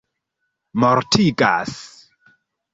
mortigas 0.79 1.77